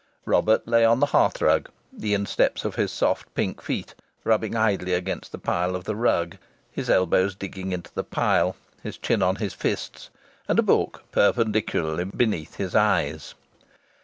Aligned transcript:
Robert 0.25 0.67
lay 0.67 0.83
on 0.83 0.99
the 0.99 1.05
hearthrug, 1.13 1.69
the 1.93 2.15
insteps 2.15 2.65
of 2.65 2.73
his 2.73 2.91
soft 2.91 3.31
pink 3.35 3.61
feet 3.61 3.93
rubbing 4.23 4.55
idly 4.55 4.93
against 4.95 5.31
the 5.31 5.37
pile 5.37 5.75
of 5.75 5.83
the 5.83 5.95
rug, 5.95 6.39
his 6.71 6.89
elbows 6.89 7.35
digging 7.35 7.71
into 7.71 7.93
the 7.93 8.03
pile, 8.03 8.55
his 8.81 8.97
chin 8.97 9.21
on 9.21 9.35
his 9.35 9.53
fists, 9.53 10.09
and 10.47 10.57
a 10.57 10.63
book 10.63 11.03
perpendicularly 11.11 12.05
beneath 12.05 12.55
his 12.55 12.73
eyes. 12.73 13.35